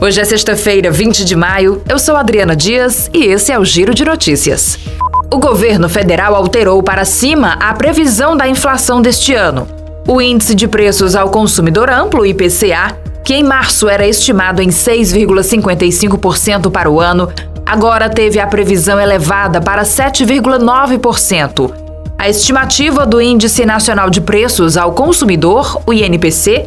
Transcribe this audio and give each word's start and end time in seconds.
Hoje 0.00 0.20
é 0.20 0.24
sexta-feira, 0.24 0.92
20 0.92 1.24
de 1.24 1.34
maio. 1.34 1.82
Eu 1.88 1.98
sou 1.98 2.14
Adriana 2.14 2.54
Dias 2.54 3.10
e 3.12 3.24
esse 3.24 3.50
é 3.50 3.58
o 3.58 3.64
Giro 3.64 3.92
de 3.92 4.04
Notícias. 4.04 4.78
O 5.28 5.38
governo 5.38 5.88
federal 5.88 6.36
alterou 6.36 6.80
para 6.84 7.04
cima 7.04 7.54
a 7.54 7.74
previsão 7.74 8.36
da 8.36 8.48
inflação 8.48 9.02
deste 9.02 9.34
ano. 9.34 9.66
O 10.06 10.22
índice 10.22 10.54
de 10.54 10.68
preços 10.68 11.16
ao 11.16 11.30
consumidor 11.30 11.90
amplo, 11.90 12.24
IPCA, 12.24 12.96
que 13.24 13.34
em 13.34 13.42
março 13.42 13.88
era 13.88 14.06
estimado 14.06 14.62
em 14.62 14.68
6,55% 14.68 16.70
para 16.70 16.88
o 16.88 17.00
ano, 17.00 17.28
agora 17.66 18.08
teve 18.08 18.38
a 18.38 18.46
previsão 18.46 19.00
elevada 19.00 19.60
para 19.60 19.82
7,9%. 19.82 21.74
A 22.16 22.28
estimativa 22.28 23.04
do 23.04 23.20
Índice 23.20 23.66
Nacional 23.66 24.10
de 24.10 24.20
Preços 24.20 24.76
ao 24.76 24.92
Consumidor, 24.92 25.82
o 25.84 25.92
INPC, 25.92 26.66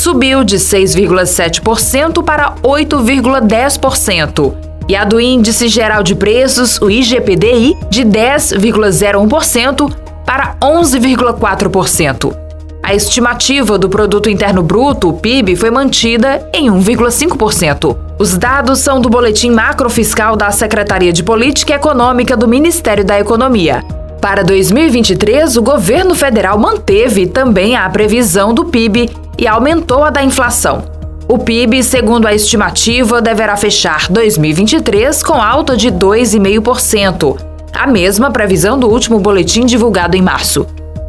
subiu 0.00 0.42
de 0.42 0.56
6,7% 0.56 2.24
para 2.24 2.54
8,10%, 2.62 4.54
e 4.88 4.96
a 4.96 5.04
do 5.04 5.20
Índice 5.20 5.68
Geral 5.68 6.02
de 6.02 6.14
Preços, 6.14 6.80
o 6.80 6.90
IGPDI, 6.90 7.76
de 7.90 8.02
10,01% 8.02 9.94
para 10.24 10.56
11,4%. 10.60 12.34
A 12.82 12.94
estimativa 12.94 13.78
do 13.78 13.90
Produto 13.90 14.30
Interno 14.30 14.62
Bruto, 14.62 15.10
o 15.10 15.12
PIB, 15.12 15.54
foi 15.54 15.70
mantida 15.70 16.48
em 16.54 16.70
1,5%. 16.70 17.94
Os 18.18 18.38
dados 18.38 18.78
são 18.78 19.02
do 19.02 19.10
Boletim 19.10 19.50
Macrofiscal 19.50 20.34
da 20.34 20.50
Secretaria 20.50 21.12
de 21.12 21.22
Política 21.22 21.74
Econômica 21.74 22.34
do 22.34 22.48
Ministério 22.48 23.04
da 23.04 23.20
Economia. 23.20 23.84
Para 24.18 24.42
2023, 24.42 25.58
o 25.58 25.62
governo 25.62 26.14
federal 26.14 26.58
manteve 26.58 27.26
também 27.26 27.76
a 27.76 27.88
previsão 27.88 28.52
do 28.54 28.64
PIB 28.64 29.10
e 29.40 29.48
aumentou 29.48 30.04
a 30.04 30.10
da 30.10 30.22
inflação. 30.22 30.84
O 31.26 31.38
PIB, 31.38 31.82
segundo 31.82 32.26
a 32.26 32.34
estimativa, 32.34 33.22
deverá 33.22 33.56
fechar 33.56 34.08
2023 34.10 35.22
com 35.22 35.40
alta 35.40 35.74
de 35.76 35.90
2,5%, 35.90 37.38
a 37.72 37.86
mesma 37.86 38.30
previsão 38.30 38.78
do 38.78 38.88
último 38.88 39.18
boletim 39.18 39.64
divulgado 39.64 40.14
em 40.16 40.22
março. 40.22 40.66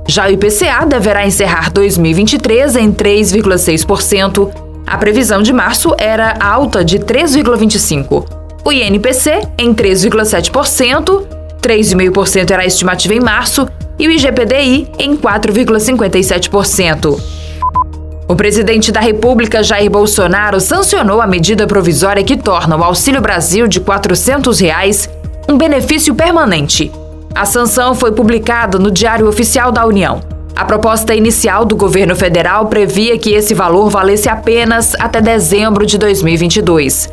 Já 0.08 0.28
o 0.28 0.31
IPCA 0.31 0.86
deverá 0.88 1.25
encerrar 1.25 1.72
2023 1.72 2.78
em 2.78 2.91
3,6%. 2.91 4.52
A 4.88 4.97
previsão 4.97 5.41
de 5.41 5.52
março 5.52 5.94
era 5.97 6.36
alta 6.39 6.86
de 6.86 7.00
3,25%. 7.00 8.23
O 8.63 8.72
INPC 8.72 9.41
em 9.58 9.73
3,7%, 9.73 11.25
3,5% 11.61 12.52
era 12.52 12.61
a 12.61 12.66
estimativa 12.66 13.16
em 13.16 13.19
março, 13.19 13.67
e 13.97 14.08
o 14.08 14.11
IGPDI 14.11 14.88
em 15.00 15.17
4,57%. 15.17 17.41
O 18.32 18.36
presidente 18.36 18.94
da 18.94 19.02
República, 19.02 19.62
Jair 19.62 19.92
Bolsonaro, 19.92 20.62
sancionou 20.62 21.20
a 21.20 21.28
medida 21.28 21.68
provisória 21.68 22.24
que 22.24 22.38
torna 22.38 22.78
o 22.78 22.84
Auxílio 22.86 23.20
Brasil 23.20 23.68
de 23.68 23.82
400 23.82 24.58
reais 24.58 25.10
um 25.50 25.58
benefício 25.58 26.16
permanente. 26.16 26.90
A 27.36 27.44
sanção 27.44 27.94
foi 27.94 28.14
publicada 28.14 28.80
no 28.80 28.90
Diário 28.90 29.28
Oficial 29.28 29.70
da 29.70 29.86
União. 29.86 30.22
A 30.56 30.64
proposta 30.64 31.14
inicial 31.14 31.66
do 31.66 31.76
governo 31.76 32.16
federal 32.16 32.68
previa 32.68 33.18
que 33.18 33.32
esse 33.32 33.54
valor 33.54 33.90
valesse 33.90 34.30
apenas 34.30 34.96
até 34.98 35.20
dezembro 35.20 35.86
de 35.86 35.98
2022. 35.98 37.09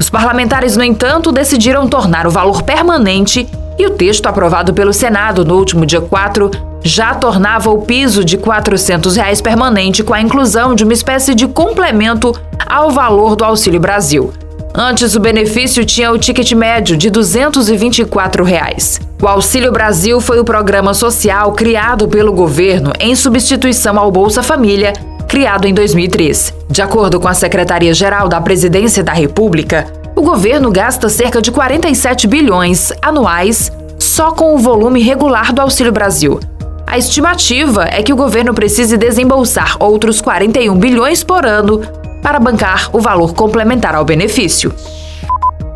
Os 0.00 0.10
parlamentares, 0.10 0.76
no 0.76 0.82
entanto, 0.82 1.30
decidiram 1.30 1.86
tornar 1.86 2.26
o 2.26 2.30
valor 2.30 2.64
permanente 2.64 3.48
e 3.78 3.86
o 3.86 3.90
texto 3.90 4.26
aprovado 4.26 4.72
pelo 4.72 4.92
Senado 4.92 5.44
no 5.44 5.56
último 5.56 5.84
dia 5.84 6.00
4 6.00 6.50
já 6.82 7.14
tornava 7.14 7.70
o 7.70 7.82
piso 7.82 8.24
de 8.24 8.38
400 8.38 9.16
reais 9.16 9.40
permanente 9.40 10.04
com 10.04 10.14
a 10.14 10.20
inclusão 10.20 10.74
de 10.74 10.84
uma 10.84 10.92
espécie 10.92 11.34
de 11.34 11.46
complemento 11.48 12.32
ao 12.64 12.90
valor 12.90 13.34
do 13.34 13.44
Auxílio 13.44 13.80
Brasil. 13.80 14.32
Antes, 14.78 15.14
o 15.16 15.20
benefício 15.20 15.86
tinha 15.86 16.12
o 16.12 16.18
ticket 16.18 16.52
médio 16.52 16.96
de 16.96 17.08
224 17.08 18.44
reais. 18.44 19.00
O 19.20 19.26
Auxílio 19.26 19.72
Brasil 19.72 20.20
foi 20.20 20.38
o 20.38 20.44
programa 20.44 20.92
social 20.92 21.52
criado 21.52 22.06
pelo 22.06 22.32
governo 22.32 22.92
em 23.00 23.16
substituição 23.16 23.98
ao 23.98 24.12
Bolsa 24.12 24.42
Família, 24.42 24.92
criado 25.26 25.66
em 25.66 25.72
2003. 25.72 26.52
De 26.68 26.82
acordo 26.82 27.18
com 27.18 27.26
a 27.26 27.32
Secretaria-Geral 27.32 28.28
da 28.28 28.38
Presidência 28.38 29.02
da 29.02 29.12
República, 29.12 29.86
o 30.16 30.22
governo 30.22 30.72
gasta 30.72 31.10
cerca 31.10 31.42
de 31.42 31.52
47 31.52 32.26
bilhões 32.26 32.90
anuais 33.02 33.70
só 33.98 34.32
com 34.32 34.54
o 34.54 34.58
volume 34.58 35.02
regular 35.02 35.52
do 35.52 35.60
Auxílio 35.60 35.92
Brasil. 35.92 36.40
A 36.86 36.96
estimativa 36.96 37.84
é 37.84 38.02
que 38.02 38.14
o 38.14 38.16
governo 38.16 38.54
precise 38.54 38.96
desembolsar 38.96 39.76
outros 39.78 40.22
41 40.22 40.74
bilhões 40.74 41.22
por 41.22 41.44
ano 41.44 41.82
para 42.22 42.40
bancar 42.40 42.88
o 42.94 43.00
valor 43.00 43.34
complementar 43.34 43.94
ao 43.94 44.06
benefício. 44.06 44.74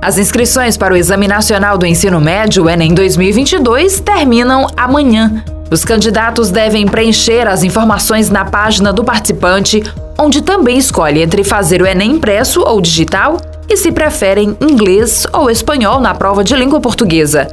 As 0.01 0.17
inscrições 0.17 0.79
para 0.79 0.95
o 0.95 0.97
Exame 0.97 1.29
Nacional 1.29 1.77
do 1.77 1.85
Ensino 1.85 2.19
Médio, 2.19 2.71
Enem 2.71 2.95
2022, 2.95 4.01
terminam 4.01 4.67
amanhã. 4.75 5.45
Os 5.71 5.85
candidatos 5.85 6.51
devem 6.51 6.87
preencher 6.87 7.47
as 7.47 7.63
informações 7.63 8.31
na 8.31 8.47
página 8.47 8.91
do 8.91 9.05
participante, 9.05 9.83
onde 10.19 10.41
também 10.41 10.79
escolhe 10.79 11.21
entre 11.21 11.45
fazer 11.45 11.83
o 11.83 11.87
Enem 11.87 12.13
impresso 12.13 12.63
ou 12.63 12.81
digital 12.81 13.37
e 13.71 13.77
se 13.77 13.93
preferem 13.93 14.57
inglês 14.61 15.25
ou 15.33 15.49
espanhol 15.49 16.01
na 16.01 16.13
prova 16.13 16.43
de 16.43 16.57
língua 16.57 16.81
portuguesa. 16.81 17.47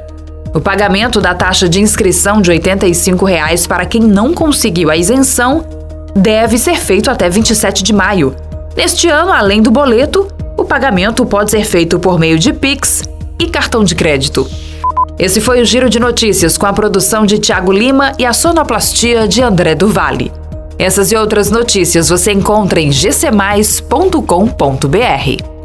O 0.53 0.59
pagamento 0.59 1.22
da 1.22 1.35
taxa 1.35 1.69
de 1.69 1.79
inscrição 1.79 2.41
de 2.41 2.50
85 2.50 3.23
reais 3.23 3.67
para 3.67 3.85
quem 3.85 4.01
não 4.01 4.33
conseguiu 4.33 4.89
a 4.89 4.97
isenção 4.97 5.63
deve 6.16 6.57
ser 6.57 6.78
feito 6.78 7.11
até 7.11 7.29
27 7.29 7.83
de 7.83 7.94
maio. 7.94 8.35
Neste 8.75 9.07
ano, 9.07 9.31
além 9.31 9.61
do 9.61 9.69
boleto, 9.69 10.28
o 10.57 10.66
pagamento 10.66 11.23
pode 11.25 11.51
ser 11.51 11.63
feito 11.63 12.00
por 12.00 12.19
meio 12.19 12.39
de 12.39 12.51
Pix 12.51 13.03
e 13.39 13.47
cartão 13.47 13.84
de 13.84 13.94
crédito. 13.94 14.49
Esse 15.19 15.39
foi 15.39 15.61
o 15.61 15.66
Giro 15.66 15.89
de 15.89 15.99
Notícias 15.99 16.57
com 16.57 16.66
a 16.66 16.73
produção 16.73 17.25
de 17.25 17.38
Tiago 17.38 17.72
Lima 17.72 18.13
e 18.17 18.25
a 18.25 18.34
sonoplastia 18.34 19.28
de 19.28 19.44
André 19.44 19.75
do. 19.75 19.91
Essas 20.79 21.11
e 21.11 21.16
outras 21.16 21.51
notícias 21.51 22.09
você 22.09 22.31
encontra 22.31 22.79
em 22.79 22.91
gcmais.com.br. 22.91 25.56